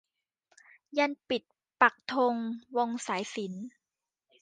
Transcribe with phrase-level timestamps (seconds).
[0.97, 1.43] ยันต์ปิด
[1.81, 2.35] ปักธง
[2.77, 3.67] วงสายสิญจน์